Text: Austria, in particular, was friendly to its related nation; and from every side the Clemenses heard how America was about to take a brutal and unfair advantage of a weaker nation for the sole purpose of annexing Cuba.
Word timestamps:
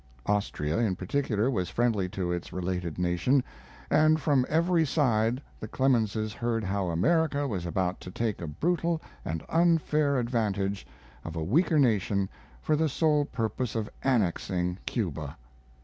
Austria, 0.25 0.79
in 0.79 0.95
particular, 0.95 1.51
was 1.51 1.69
friendly 1.69 2.09
to 2.09 2.31
its 2.31 2.51
related 2.51 2.97
nation; 2.97 3.43
and 3.87 4.19
from 4.19 4.47
every 4.49 4.83
side 4.83 5.43
the 5.59 5.67
Clemenses 5.67 6.33
heard 6.33 6.63
how 6.63 6.87
America 6.87 7.47
was 7.47 7.67
about 7.67 8.01
to 8.01 8.09
take 8.09 8.41
a 8.41 8.47
brutal 8.47 8.99
and 9.23 9.43
unfair 9.47 10.17
advantage 10.17 10.87
of 11.23 11.35
a 11.35 11.43
weaker 11.43 11.77
nation 11.77 12.27
for 12.63 12.75
the 12.75 12.89
sole 12.89 13.25
purpose 13.25 13.75
of 13.75 13.91
annexing 14.03 14.79
Cuba. 14.87 15.37